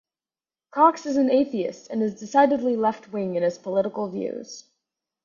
Cox 0.71 1.05
is 1.05 1.15
an 1.15 1.29
atheist 1.29 1.91
and 1.91 2.01
is 2.01 2.19
decidedly 2.19 2.75
left 2.75 3.13
wing 3.13 3.35
in 3.35 3.43
his 3.43 3.59
political 3.59 4.09
views. 4.09 4.67